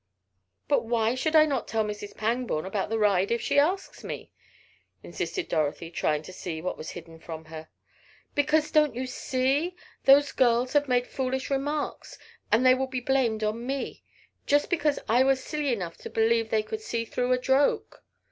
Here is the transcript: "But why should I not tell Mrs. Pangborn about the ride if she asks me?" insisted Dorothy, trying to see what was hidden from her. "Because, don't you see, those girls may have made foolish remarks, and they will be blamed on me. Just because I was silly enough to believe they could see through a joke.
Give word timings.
"But 0.67 0.83
why 0.83 1.13
should 1.13 1.35
I 1.35 1.45
not 1.45 1.67
tell 1.67 1.83
Mrs. 1.85 2.15
Pangborn 2.17 2.65
about 2.65 2.89
the 2.89 2.97
ride 2.97 3.29
if 3.29 3.39
she 3.39 3.59
asks 3.59 4.03
me?" 4.03 4.31
insisted 5.03 5.47
Dorothy, 5.47 5.91
trying 5.91 6.23
to 6.23 6.33
see 6.33 6.59
what 6.59 6.75
was 6.75 6.89
hidden 6.89 7.19
from 7.19 7.45
her. 7.45 7.69
"Because, 8.33 8.71
don't 8.71 8.95
you 8.95 9.05
see, 9.05 9.75
those 10.05 10.31
girls 10.31 10.73
may 10.73 10.79
have 10.79 10.89
made 10.89 11.05
foolish 11.05 11.51
remarks, 11.51 12.17
and 12.51 12.65
they 12.65 12.73
will 12.73 12.87
be 12.87 12.99
blamed 12.99 13.43
on 13.43 13.67
me. 13.67 14.03
Just 14.47 14.71
because 14.71 14.97
I 15.07 15.21
was 15.23 15.39
silly 15.43 15.71
enough 15.71 15.97
to 15.97 16.09
believe 16.09 16.49
they 16.49 16.63
could 16.63 16.81
see 16.81 17.05
through 17.05 17.31
a 17.31 17.37
joke. 17.37 18.03